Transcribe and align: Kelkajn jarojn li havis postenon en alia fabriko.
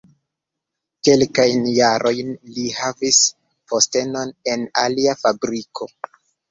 Kelkajn 1.07 1.67
jarojn 1.73 2.33
li 2.57 2.65
havis 2.79 3.23
postenon 3.75 4.37
en 4.55 4.69
alia 4.89 5.19
fabriko. 5.25 5.95